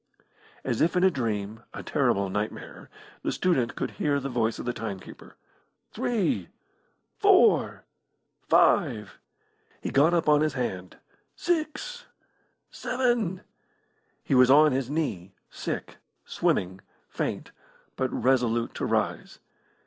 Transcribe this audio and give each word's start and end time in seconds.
As 0.63 0.81
if 0.81 0.95
in 0.95 1.03
a 1.03 1.11
dream 1.11 1.61
a 1.75 1.83
terrible 1.83 2.27
nightmare 2.27 2.89
the 3.21 3.31
student 3.31 3.75
could 3.75 3.91
hear 3.91 4.19
the 4.19 4.29
voice 4.29 4.57
of 4.57 4.65
the 4.65 4.73
timekeeper 4.73 5.35
three 5.93 6.49
four 7.19 7.83
five 8.49 9.19
he 9.79 9.91
got 9.91 10.15
up 10.15 10.27
on 10.27 10.41
his 10.41 10.53
hand 10.53 10.97
six 11.35 12.07
seven 12.71 13.41
he 14.23 14.33
was 14.33 14.49
on 14.49 14.71
his 14.71 14.89
knee, 14.89 15.35
sick, 15.51 15.97
swimming, 16.25 16.79
faint, 17.07 17.51
but 17.95 18.11
resolute 18.11 18.73
to 18.73 18.85
rise. 18.87 19.37